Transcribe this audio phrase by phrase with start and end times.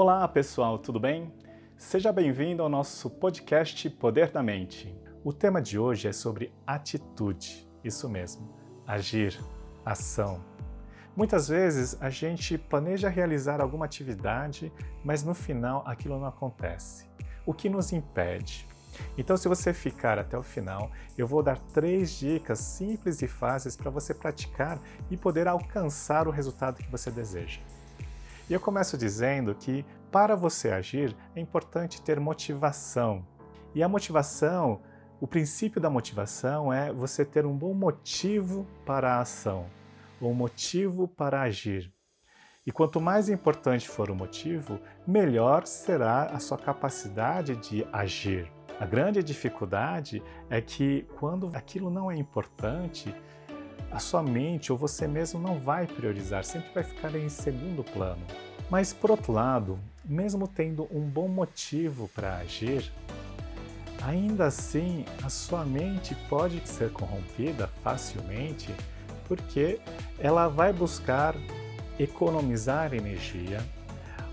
[0.00, 1.34] Olá pessoal, tudo bem?
[1.76, 4.96] Seja bem-vindo ao nosso podcast Poder da Mente.
[5.24, 8.48] O tema de hoje é sobre atitude, isso mesmo,
[8.86, 9.36] agir,
[9.84, 10.40] ação.
[11.16, 14.72] Muitas vezes a gente planeja realizar alguma atividade,
[15.02, 17.04] mas no final aquilo não acontece.
[17.44, 18.68] O que nos impede?
[19.16, 23.74] Então, se você ficar até o final, eu vou dar três dicas simples e fáceis
[23.74, 24.78] para você praticar
[25.10, 27.58] e poder alcançar o resultado que você deseja.
[28.48, 33.26] E eu começo dizendo que para você agir é importante ter motivação.
[33.74, 34.80] E a motivação,
[35.20, 39.66] o princípio da motivação é você ter um bom motivo para a ação,
[40.20, 41.92] um motivo para agir.
[42.66, 48.50] E quanto mais importante for o motivo, melhor será a sua capacidade de agir.
[48.80, 53.14] A grande dificuldade é que quando aquilo não é importante,
[53.90, 58.22] a sua mente ou você mesmo não vai priorizar, sempre vai ficar em segundo plano.
[58.70, 62.92] Mas por outro lado, mesmo tendo um bom motivo para agir,
[64.02, 68.74] ainda assim a sua mente pode ser corrompida facilmente
[69.26, 69.80] porque
[70.18, 71.34] ela vai buscar
[71.98, 73.60] economizar energia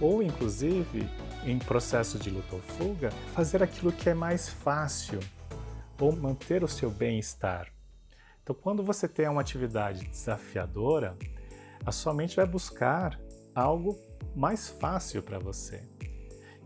[0.00, 1.08] ou inclusive
[1.44, 5.20] em processo de luta ou fuga, fazer aquilo que é mais fácil
[5.98, 7.68] ou manter o seu bem-estar.
[8.50, 11.16] Então, quando você tem uma atividade desafiadora,
[11.86, 13.16] a sua mente vai buscar
[13.54, 13.96] algo
[14.34, 15.88] mais fácil para você.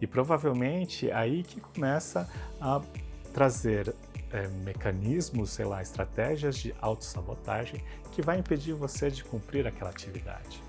[0.00, 2.26] E provavelmente aí que começa
[2.58, 2.80] a
[3.34, 3.94] trazer
[4.32, 10.62] é, mecanismos, sei lá, estratégias de autossabotagem que vai impedir você de cumprir aquela atividade.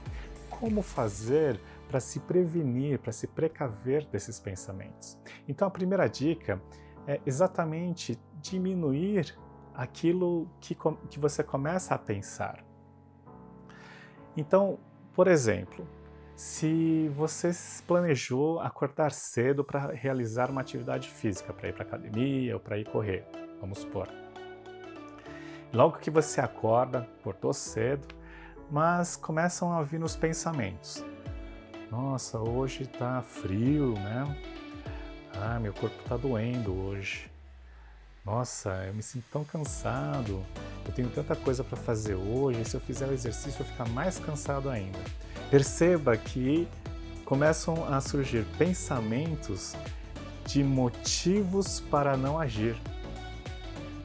[0.49, 1.57] Como fazer
[1.87, 5.17] para se prevenir, para se precaver desses pensamentos?
[5.47, 6.61] Então a primeira dica
[7.07, 9.33] é exatamente diminuir
[9.75, 10.75] aquilo que,
[11.09, 12.63] que você começa a pensar.
[14.37, 14.79] Então,
[15.13, 15.87] por exemplo,
[16.35, 17.51] se você
[17.87, 22.89] planejou acordar cedo para realizar uma atividade física, para ir para academia ou para ir
[22.89, 23.25] correr,
[23.61, 24.09] vamos supor.
[25.73, 28.07] Logo que você acorda, acordou cedo,
[28.69, 31.03] mas começam a vir os pensamentos.
[31.89, 34.23] Nossa, hoje está frio, né?
[35.41, 37.34] Ah, meu corpo está doendo hoje.
[38.25, 40.43] Nossa, eu me sinto tão cansado.
[40.83, 42.65] Eu tenho tanta coisa para fazer hoje.
[42.65, 44.97] Se eu fizer o exercício, eu vou ficar mais cansado ainda.
[45.51, 46.67] Perceba que
[47.23, 49.75] começam a surgir pensamentos
[50.47, 52.75] de motivos para não agir.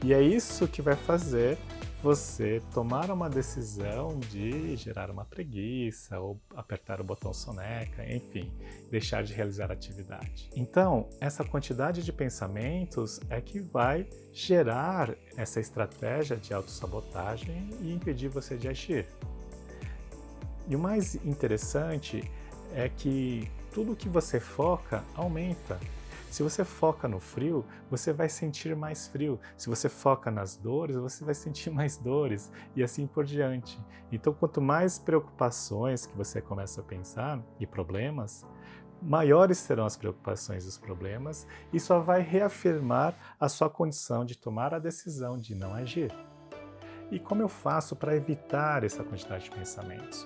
[0.03, 1.57] E é isso que vai fazer
[2.01, 8.51] você tomar uma decisão de gerar uma preguiça ou apertar o botão soneca, enfim,
[8.89, 10.49] deixar de realizar atividade.
[10.55, 18.29] Então, essa quantidade de pensamentos é que vai gerar essa estratégia de autossabotagem e impedir
[18.29, 19.07] você de agir.
[20.67, 22.23] E o mais interessante
[22.73, 25.79] é que tudo que você foca aumenta.
[26.31, 29.37] Se você foca no frio, você vai sentir mais frio.
[29.57, 33.77] Se você foca nas dores, você vai sentir mais dores e assim por diante.
[34.09, 38.47] Então, quanto mais preocupações que você começa a pensar e problemas,
[39.01, 44.37] maiores serão as preocupações e os problemas e só vai reafirmar a sua condição de
[44.37, 46.15] tomar a decisão de não agir.
[47.11, 50.25] E como eu faço para evitar essa quantidade de pensamentos?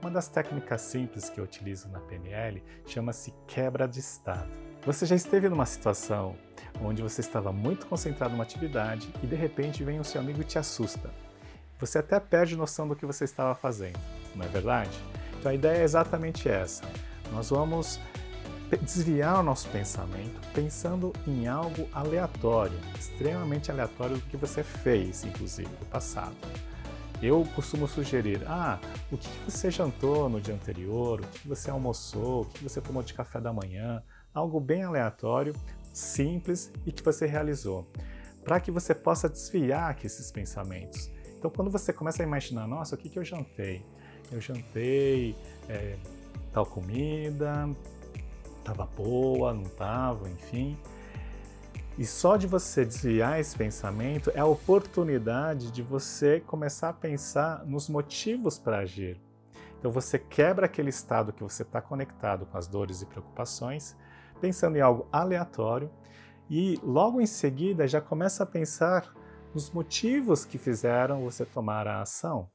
[0.00, 4.63] Uma das técnicas simples que eu utilizo na PNL chama-se quebra de estado.
[4.86, 6.36] Você já esteve numa situação
[6.82, 10.44] onde você estava muito concentrado numa atividade e de repente vem o seu amigo e
[10.44, 11.10] te assusta.
[11.80, 13.98] Você até perde noção do que você estava fazendo,
[14.34, 14.90] não é verdade?
[15.38, 16.84] Então a ideia é exatamente essa.
[17.32, 17.98] Nós vamos
[18.82, 25.70] desviar o nosso pensamento pensando em algo aleatório, extremamente aleatório do que você fez, inclusive,
[25.80, 26.36] no passado.
[27.22, 28.78] Eu costumo sugerir: ah,
[29.10, 33.02] o que você jantou no dia anterior, o que você almoçou, o que você tomou
[33.02, 34.02] de café da manhã,
[34.34, 35.54] algo bem aleatório,
[35.92, 37.86] simples e que você realizou,
[38.44, 41.10] para que você possa desviar esses pensamentos.
[41.38, 43.86] Então, quando você começa a imaginar: nossa, o que, que eu jantei?
[44.32, 45.36] Eu jantei
[45.68, 45.96] é,
[46.52, 47.68] tal comida,
[48.58, 50.76] estava boa, não estava, enfim.
[51.96, 57.64] E só de você desviar esse pensamento é a oportunidade de você começar a pensar
[57.64, 59.20] nos motivos para agir.
[59.78, 63.94] Então você quebra aquele estado que você está conectado com as dores e preocupações,
[64.44, 65.90] pensando em algo aleatório,
[66.50, 69.10] e logo em seguida já começa a pensar
[69.54, 72.50] nos motivos que fizeram você tomar a ação.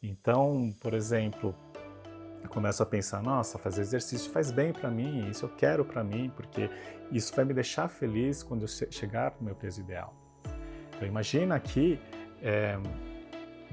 [0.00, 1.52] Então, por exemplo,
[2.40, 6.04] eu começo a pensar, nossa, fazer exercício faz bem para mim, isso eu quero para
[6.04, 6.70] mim, porque
[7.10, 10.14] isso vai me deixar feliz quando eu chegar no meu peso ideal.
[10.94, 11.98] Então imagina que
[12.40, 12.78] é,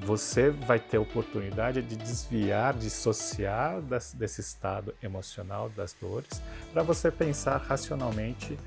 [0.03, 6.42] você vai ter oportunidade de desviar, dissociar das, desse estado emocional das dores,
[6.74, 8.57] para você pensar racionalmente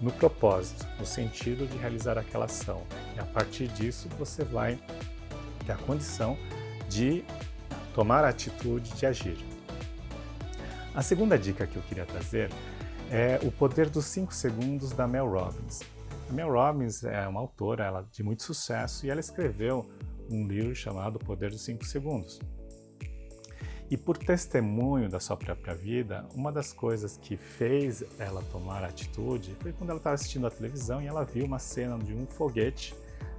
[0.00, 2.82] no propósito, no sentido de realizar aquela ação.
[3.14, 4.78] E a partir disso você vai
[5.64, 6.36] ter a condição
[6.88, 7.24] de
[7.94, 9.38] tomar a atitude de agir.
[10.92, 12.50] A segunda dica que eu queria trazer
[13.10, 15.80] é o poder dos 5 segundos da Mel Robbins.
[16.28, 19.88] A Mel Robbins é uma autora ela, de muito sucesso e ela escreveu
[20.30, 22.40] um livro chamado Poder dos 5 Segundos.
[23.90, 29.56] E por testemunho da sua própria vida, uma das coisas que fez ela tomar atitude
[29.60, 32.94] foi quando ela estava assistindo a televisão e ela viu uma cena de um foguete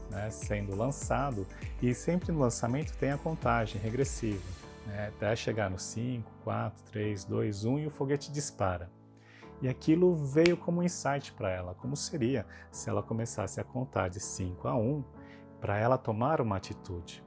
[0.09, 1.47] né, sendo lançado
[1.81, 4.43] e sempre no lançamento tem a contagem regressiva,
[4.87, 8.91] né, até chegar no 5, 4, 3, 2, 1 e o foguete dispara.
[9.61, 14.09] E aquilo veio como um insight para ela, como seria se ela começasse a contar
[14.09, 15.01] de 5 a 1
[15.61, 17.23] para ela tomar uma atitude.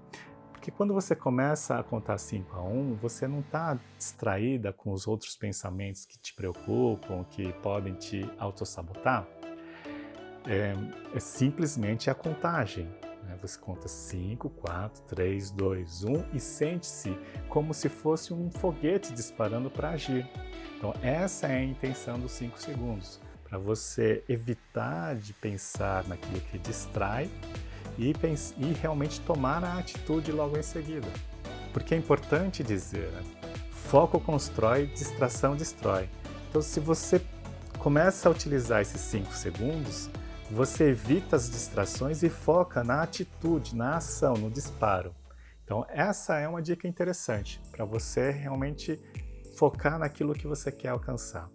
[0.52, 5.06] Porque quando você começa a contar 5 a 1, você não está distraída com os
[5.06, 9.26] outros pensamentos que te preocupam, que podem te autossabotar.
[10.46, 10.72] É,
[11.14, 12.86] é simplesmente a contagem.
[13.25, 13.38] Né?
[13.42, 17.16] Você conta 5, 4, 3, 2, 1 e sente-se
[17.48, 20.28] como se fosse um foguete disparando para agir.
[20.78, 26.58] Então, essa é a intenção dos 5 segundos para você evitar de pensar naquilo que
[26.58, 27.31] distrai
[27.99, 28.12] e,
[28.58, 31.08] e realmente tomar a atitude logo em seguida.
[31.73, 33.23] Porque é importante dizer, né?
[33.70, 36.08] foco constrói, distração destrói.
[36.49, 37.20] Então, se você
[37.79, 40.08] começa a utilizar esses 5 segundos,
[40.50, 45.14] você evita as distrações e foca na atitude, na ação, no disparo.
[45.64, 49.00] Então, essa é uma dica interessante para você realmente
[49.56, 51.49] focar naquilo que você quer alcançar.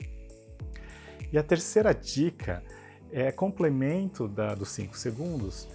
[1.32, 2.64] E a terceira dica
[3.12, 5.68] é complemento da, dos 5 segundos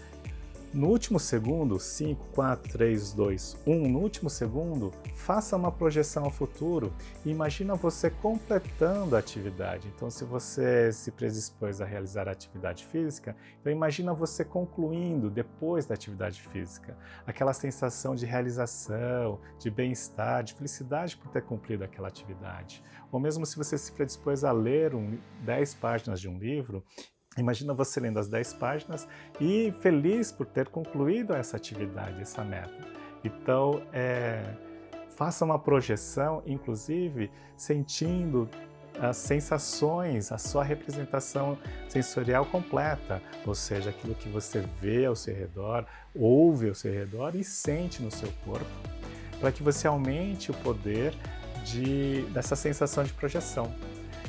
[0.74, 6.30] no último segundo, 5, 4, 3, 2, 1, no último segundo, faça uma projeção ao
[6.32, 6.92] futuro
[7.24, 9.86] e imagina você completando a atividade.
[9.94, 15.86] Então, se você se predispôs a realizar a atividade física, então imagina você concluindo depois
[15.86, 16.98] da atividade física.
[17.24, 22.82] Aquela sensação de realização, de bem-estar, de felicidade por ter cumprido aquela atividade.
[23.12, 26.82] Ou mesmo se você se predispôs a ler um, 10 páginas de um livro,
[27.36, 29.08] Imagina você lendo as 10 páginas
[29.40, 32.72] e feliz por ter concluído essa atividade, essa meta.
[33.24, 34.42] Então, é,
[35.16, 38.48] faça uma projeção, inclusive sentindo
[39.00, 41.58] as sensações, a sua representação
[41.88, 45.84] sensorial completa, ou seja, aquilo que você vê ao seu redor,
[46.14, 48.66] ouve ao seu redor e sente no seu corpo,
[49.40, 51.12] para que você aumente o poder
[51.64, 53.74] de, dessa sensação de projeção.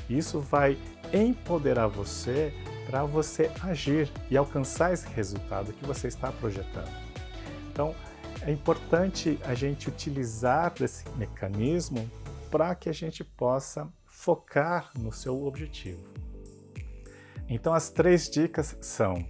[0.09, 0.77] Isso vai
[1.13, 2.51] empoderar você
[2.85, 6.91] para você agir e alcançar esse resultado que você está projetando.
[7.71, 7.95] Então,
[8.41, 12.09] é importante a gente utilizar esse mecanismo
[12.49, 16.03] para que a gente possa focar no seu objetivo.
[17.49, 19.25] Então, as três dicas são: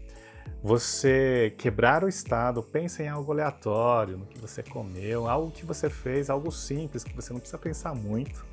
[0.62, 5.90] você quebrar o estado, pensa em algo aleatório, no que você comeu, algo que você
[5.90, 8.46] fez, algo simples, que você não precisa pensar muito,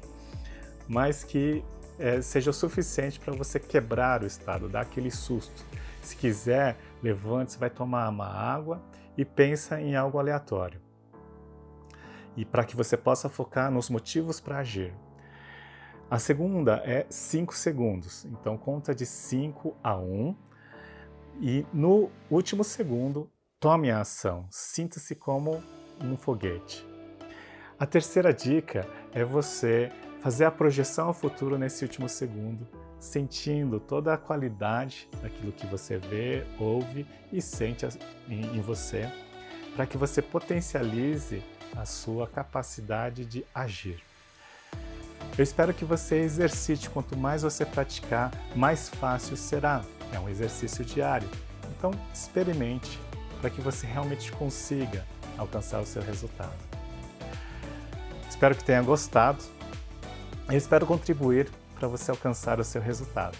[0.88, 1.64] mas que
[1.98, 5.64] é, seja o suficiente para você quebrar o estado, dar aquele susto.
[6.02, 8.82] Se quiser, levante, vai tomar uma água
[9.16, 10.80] e pensa em algo aleatório.
[12.36, 14.94] E para que você possa focar nos motivos para agir.
[16.10, 18.24] A segunda é 5 segundos.
[18.26, 20.36] Então conta de 5 a 1 um,
[21.40, 24.46] e no último segundo tome a ação.
[24.50, 25.62] Sinta-se como
[26.02, 26.86] um foguete.
[27.78, 29.90] A terceira dica é você
[30.22, 32.66] fazer a projeção ao futuro nesse último segundo,
[33.00, 37.86] sentindo toda a qualidade daquilo que você vê, ouve e sente
[38.28, 39.10] em você,
[39.74, 41.42] para que você potencialize
[41.76, 44.00] a sua capacidade de agir.
[45.36, 49.82] Eu espero que você exercite, quanto mais você praticar, mais fácil será.
[50.12, 51.28] É um exercício diário.
[51.76, 52.98] Então, experimente
[53.40, 55.04] para que você realmente consiga
[55.36, 56.52] alcançar o seu resultado.
[58.28, 59.42] Espero que tenha gostado.
[60.48, 63.36] Eu espero contribuir para você alcançar o seu resultado.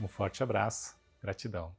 [0.00, 1.72] Um forte abraço, gratidão.